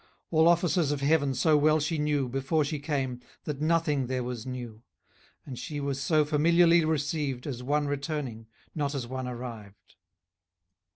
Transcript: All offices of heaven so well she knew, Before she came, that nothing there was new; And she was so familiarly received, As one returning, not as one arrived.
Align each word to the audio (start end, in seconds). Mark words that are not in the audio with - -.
All 0.31 0.47
offices 0.47 0.91
of 0.91 1.01
heaven 1.01 1.35
so 1.35 1.55
well 1.55 1.79
she 1.79 1.99
knew, 1.99 2.27
Before 2.27 2.65
she 2.65 2.79
came, 2.79 3.21
that 3.43 3.61
nothing 3.61 4.07
there 4.07 4.23
was 4.23 4.47
new; 4.47 4.81
And 5.45 5.59
she 5.59 5.79
was 5.79 6.01
so 6.01 6.25
familiarly 6.25 6.83
received, 6.83 7.45
As 7.45 7.61
one 7.61 7.85
returning, 7.85 8.47
not 8.73 8.95
as 8.95 9.05
one 9.05 9.27
arrived. 9.27 9.97